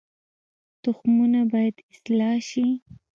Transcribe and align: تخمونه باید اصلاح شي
تخمونه 0.83 1.41
باید 1.51 1.75
اصلاح 1.91 2.37
شي 2.49 2.65